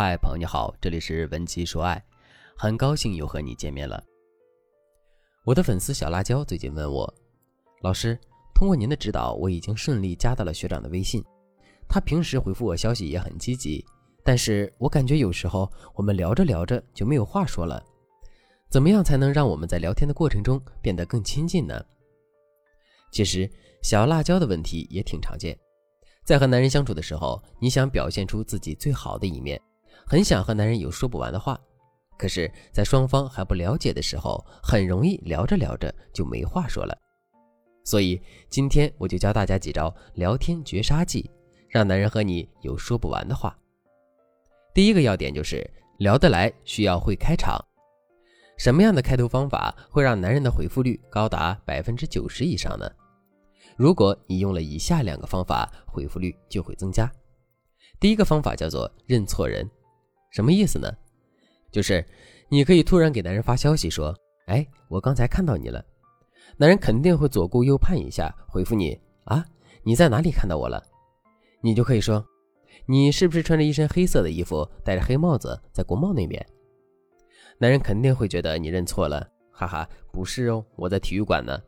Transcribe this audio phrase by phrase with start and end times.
[0.00, 2.00] 嗨，朋友你好，这里是文姬说爱，
[2.56, 4.00] 很高兴又和你见面了。
[5.44, 7.12] 我的粉丝小辣椒最近问我，
[7.82, 8.16] 老师，
[8.54, 11.20] 通过您的指导，我已经顺利加到了学长的微信，
[11.88, 13.84] 他平时回复我消息也很积极，
[14.22, 17.84] 但是我感觉有时候我们聊着聊着就没有话说了，
[18.70, 21.84] 怎么样才能让我们在聊天的过程中变得更亲近呢？
[23.10, 23.50] 其实
[23.82, 25.58] 小辣椒的问题也挺常见，
[26.24, 29.60] 在和男人相处的时候，你想表现出自己最好的一面。
[30.08, 31.60] 很想和男人有说不完的话，
[32.16, 36.96] 可是，在双方还不了解的时候，很容易聊着聊着就没话说了。
[37.84, 41.30] 所以，今天我就教大家几招聊天绝杀技，
[41.68, 43.54] 让男人和你有说不完的话。
[44.72, 47.62] 第一个要点就是聊得来，需要会开场。
[48.56, 52.90] 什么样的开头方法会让男人的回复率高达百分之九十以上呢？
[53.76, 57.12] 如果你用了以下两个方法，回复率就会增加。
[58.00, 59.68] 第一个方法叫做认错人。
[60.30, 60.90] 什么意思呢？
[61.70, 62.04] 就是
[62.48, 64.14] 你可以突然给男人发消息说
[64.48, 65.84] ：“哎，我刚才看到你了。”
[66.56, 69.44] 男人肯定会左顾右盼一下，回复你：“啊，
[69.82, 70.82] 你在哪里看到我了？”
[71.60, 72.24] 你就可以说
[72.86, 76.44] ：“你是不是穿着一身黑色的衣服，戴着黑帽子，在国贸那边？”
[77.58, 81.60] 男人肯定会觉得你认错了，哈哈，不是哦，我在体育馆呢。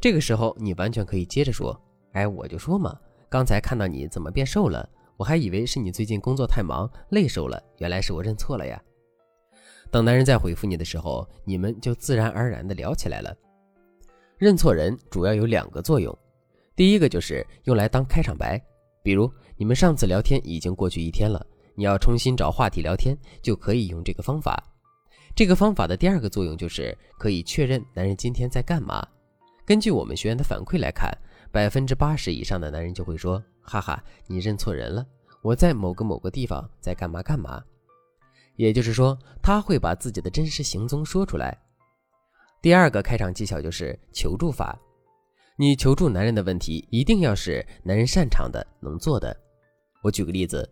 [0.00, 1.80] 这个时候你完全可以接着说
[2.12, 4.88] ：“哎，我就说嘛，刚才看到你怎么变瘦了。”
[5.18, 8.80] 我还以为是你最近工作太忙累瘦了，原来是我认错了呀。
[9.90, 13.36] 等男人再回复你的时候，你们就自然而然的聊起来了。
[14.36, 16.16] 认错人主要有两个作用，
[16.76, 18.62] 第一个就是用来当开场白，
[19.02, 21.44] 比如你们上次聊天已经过去一天了，
[21.74, 24.62] 你要重新找话题聊天，就可以用这个方法。
[25.34, 29.04] 这个方法的第二个作用就是可以确认男人今天在干嘛。
[29.66, 31.10] 根据我们学员的反馈来看，
[31.50, 33.42] 百分之八十以上的男人就会说。
[33.68, 35.06] 哈哈，你认错人了，
[35.42, 37.62] 我在某个某个地方在干嘛干嘛。
[38.56, 41.56] 也就是说，他会把自己的真实行踪说出来。
[42.60, 44.76] 第二个开场技巧就是求助法，
[45.56, 49.36] 你求助男人的问题一定要是男人擅长的、能做的。
[50.02, 50.68] 我举个例子，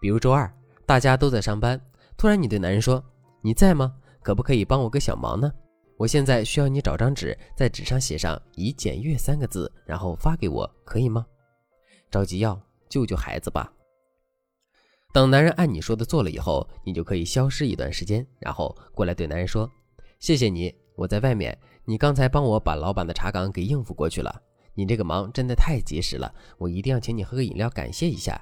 [0.00, 0.52] 比如周二
[0.84, 1.80] 大家都在上班，
[2.16, 3.00] 突然你对男人说
[3.42, 3.94] ：“你在吗？
[4.22, 5.52] 可不可以帮我个小忙呢？
[5.96, 11.24] 我现在需要你找张纸，在纸上写上‘已检阅’三个字，然后发给我，可以吗？”
[12.10, 13.72] 着急要救救孩子吧。
[15.12, 19.68] 等男人按你说的做了以后，你就可以消失一段时间，然后过来对男人说
[20.20, 21.58] ：“谢谢你，我在外面。
[21.84, 24.40] 你刚才帮我把老板的查岗给应付过去了，
[24.74, 28.40] 你这个忙真的太及时了，我一定要请你喝个饮料感谢一下。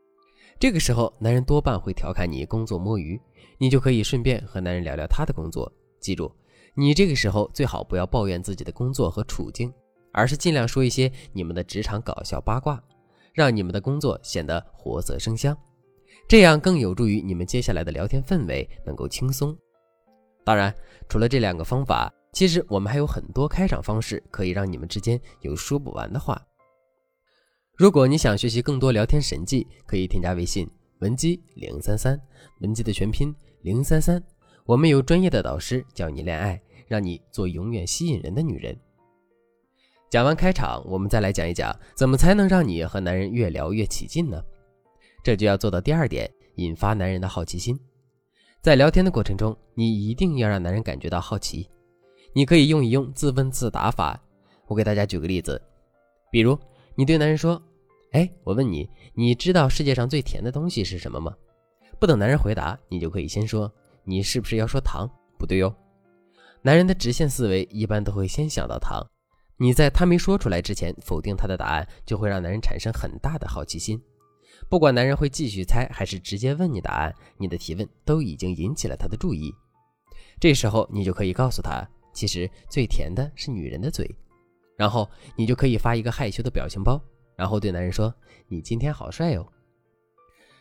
[0.58, 3.20] ”这个时候，男人多半会调侃你工作摸鱼，
[3.58, 5.70] 你就可以顺便和男人聊聊他的工作。
[6.00, 6.32] 记住，
[6.74, 9.70] 你这个时候最好不要抱怨自己的工作和处境，
[10.12, 12.82] 而是尽量说一些你们的职场搞笑八卦。
[13.36, 15.54] 让你们的工作显得活色生香，
[16.26, 19.54] 这样更有助于你们接下来的聊天氛围能够轻松。
[20.42, 20.74] 当然，
[21.06, 26.40] 除了这两个方法，其实我们还有很多开场方式可以让你们之间有说不完的话。
[27.76, 30.66] 如果你想学习更多聊天神技，可以添加微信
[31.00, 32.18] 文姬零三三，
[32.62, 34.22] 文姬的全拼零三三，
[34.64, 36.58] 我们有专业的导师教你恋爱，
[36.88, 38.74] 让你做永远吸引人的女人。
[40.08, 44.40] 讲完开场，我们再来讲一讲怎么才能让你和男人越聊越起劲呢？
[45.24, 47.78] 这就要做到第二点，引发男人的好奇心。
[48.62, 51.68] 在聊天的过程中，你一定要让男人感觉到好奇。
[52.32, 54.20] 你可以用一用自问自答法。
[54.66, 55.60] 我给大家举个例子，
[56.30, 56.56] 比如
[56.94, 57.60] 你对男人说
[58.12, 61.34] ：“哎，我问你，你知道世界上最甜的东西是什么吗？”
[61.98, 63.72] 不等男人回答，你就可以先说
[64.04, 65.74] ：“你是不是要说糖？”不对哟。
[66.62, 69.04] 男人的直线思维一般都会先想到糖。
[69.58, 74.00] 你在他没说出来之前否定他的答案，就会让男人产生很大的好奇心。
[74.68, 79.54] 不管男人会继续猜还是直接问你答案，你的提问都已经引起了他的注意。
[80.38, 84.08] 这时候你就可以告诉他，其实最甜的是女人的嘴。
[84.76, 87.00] 然后你就可以发一个害羞的表情包，
[87.34, 88.14] 然后对男人说
[88.48, 89.46] ：“你今天好帅哦。”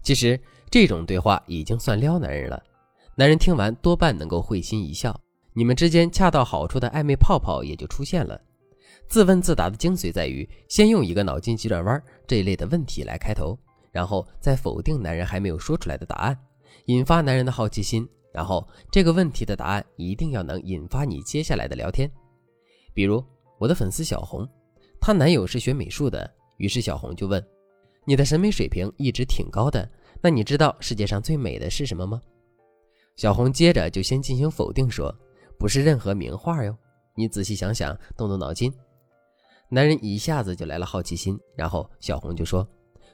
[0.00, 0.40] 其实
[0.70, 2.62] 这种对话已经算撩男人了。
[3.16, 5.20] 男人听完多半能够会心一笑，
[5.54, 8.40] 你们之间恰到好处的暧昧泡泡也就出现了。
[9.08, 13.58] 自问自答的精髓在于，先用一个脑筋急转弯这一类的问题来开头，
[13.92, 16.38] 然后再否定男人还没有说出来的答案，
[16.86, 18.06] 引发男人的好奇心。
[18.32, 22.10] 然后这个问题的答案一定要能引发你接下来的聊天。
[22.92, 23.24] 比如
[23.58, 24.46] 我的粉丝小红，
[25.00, 27.42] 她男友是学美术的，于是小红就问
[28.04, 29.88] ：“你的审美水平一直挺高的，
[30.20, 32.20] 那你知道世界上最美的是什么吗？”
[33.16, 35.14] 小红接着就先进行否定说
[35.58, 36.76] ：“不是任何名画哟，
[37.14, 38.70] 你仔细想想，动动脑筋。”
[39.68, 42.66] 男人一下子就来了好奇心，然后小红就说：“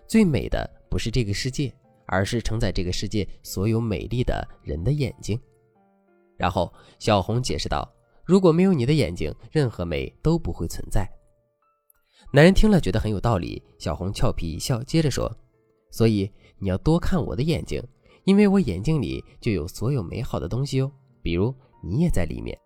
[0.07, 1.75] 最美的不是这个世界，
[2.07, 5.41] 而是承载这个世界所有美丽的人的眼睛。
[6.37, 7.91] 然后小红解释道
[8.27, 11.09] ：“如果没有你的眼睛，任何美都不会存在。”
[12.33, 15.35] 男人听了觉得很有道理，小红俏皮一笑，接着说
[15.91, 17.83] ：“所以你要多看我的眼睛，
[18.25, 22.59] 因为我眼睛里就有所有美好的东西哦，比如你也在里面。”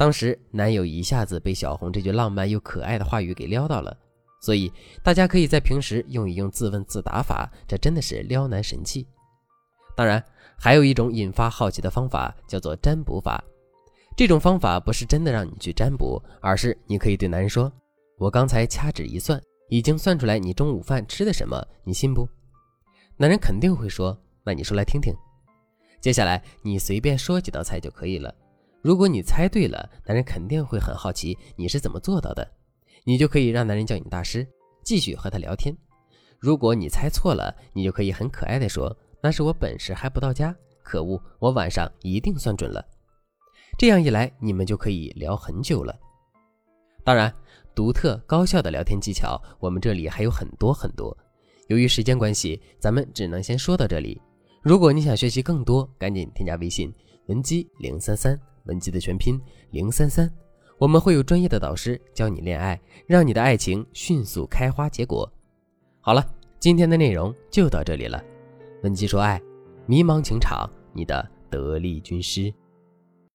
[0.00, 3.94] 当时男友一下子被小红这句浪漫又可爱的话语给撩到了。
[4.40, 9.06] 所以大家可以在平时用一用自问自答法，这真的是撩男神器。
[9.94, 10.24] 当然，
[10.58, 13.44] 还有一种引发好奇的方法，叫做占卜法。
[14.16, 17.70] 这种方法不是真的让你去占卜，而是你可以对男人说
[18.16, 19.38] ：“我刚才掐指一算，
[19.68, 22.26] 已经算出来你中午饭吃的什么，你信不？”
[23.18, 25.14] 男人肯定会说：“那你说来听听。”
[26.00, 28.34] 接下来你随便说几道菜就可以了。
[28.82, 32.50] 如果你猜对了，男人肯定会很好奇你是怎么做到的。
[33.04, 34.46] 你就可以让男人叫你大师，
[34.82, 35.76] 继续和他聊天。
[36.38, 42.84] 如果你猜错了，你就可以很可爱的说：“那是我本事还不到家，可恶，我晚上一定算准了。”
[43.78, 45.98] 这样一来，你们就可以聊很久了。
[47.04, 47.34] 当然，
[47.74, 51.16] 独特高效的聊天技巧，我们这里还有很多很多。
[51.68, 54.20] 由于时间关系，咱们只能先说到这里。
[54.62, 56.92] 如果你想学习更多，赶紧添加微信
[57.26, 59.40] 文姬零三三，文姬的全拼
[59.70, 60.30] 零三三。
[60.78, 65.30] 我们会有专业的导师教你恋爱，让你的爱情迅速开花结果。
[66.00, 66.26] 好了，
[66.58, 68.22] 今天的内容就到这里了。
[68.82, 69.40] 文姬说爱，
[69.84, 72.52] 迷茫情场，你的得力军师。